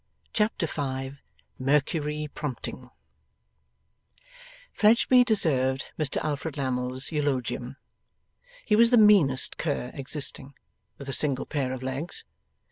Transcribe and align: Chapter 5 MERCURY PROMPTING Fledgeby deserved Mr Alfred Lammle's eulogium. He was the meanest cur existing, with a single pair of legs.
Chapter 0.33 0.65
5 0.65 1.19
MERCURY 1.59 2.29
PROMPTING 2.33 2.89
Fledgeby 4.73 5.23
deserved 5.23 5.91
Mr 5.99 6.17
Alfred 6.25 6.57
Lammle's 6.57 7.11
eulogium. 7.11 7.75
He 8.65 8.75
was 8.75 8.89
the 8.89 8.97
meanest 8.97 9.59
cur 9.59 9.91
existing, 9.93 10.55
with 10.97 11.07
a 11.07 11.13
single 11.13 11.45
pair 11.45 11.71
of 11.71 11.83
legs. 11.83 12.23